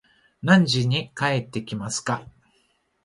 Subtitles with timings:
[0.41, 2.25] 何時に帰ってきますか